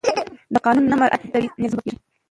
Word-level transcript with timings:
د 0.53 0.55
قانون 0.65 0.85
نه 0.91 0.95
مراعت 0.99 1.21
د 1.23 1.27
بې 1.33 1.39
نظمي 1.61 1.67
سبب 1.71 1.81
کېږي 1.85 1.99